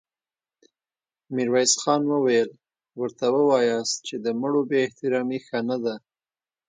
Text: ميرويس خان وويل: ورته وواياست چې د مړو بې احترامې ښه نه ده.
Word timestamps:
ميرويس 1.35 1.73
خان 1.81 2.01
وويل: 2.07 2.49
ورته 2.99 3.25
وواياست 3.35 3.95
چې 4.07 4.15
د 4.25 4.27
مړو 4.41 4.61
بې 4.69 4.77
احترامې 4.85 5.39
ښه 5.45 5.59
نه 5.69 5.77
ده. 5.83 5.95